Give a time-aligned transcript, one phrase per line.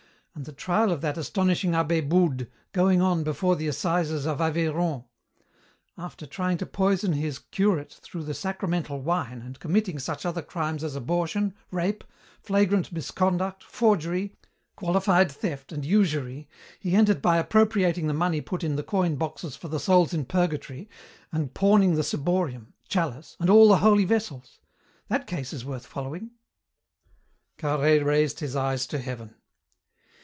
[0.33, 5.03] And the trial of that astonishing abbé Boudes going on before the Assizes of Aveyron!
[5.97, 10.85] After trying to poison his curate through the sacramental wine, and committing such other crimes
[10.85, 12.05] as abortion, rape,
[12.39, 14.37] flagrant misconduct, forgery,
[14.77, 16.47] qualified theft and usury,
[16.79, 20.23] he ended by appropriating the money put in the coin boxes for the souls in
[20.23, 20.89] purgatory,
[21.33, 24.59] and pawning the ciborium, chalice, all the holy vessels.
[25.09, 26.31] That case is worth following."
[27.57, 29.35] Carhaix raised his eyes to heaven.